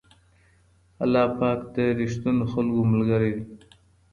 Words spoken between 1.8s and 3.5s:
رښتينو خلکو ملګری دی.